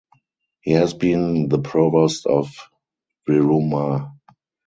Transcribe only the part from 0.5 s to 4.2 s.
He has been the provost of Virumaa.